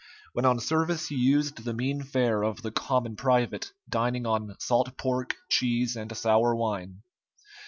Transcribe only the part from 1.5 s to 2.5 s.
the mean fare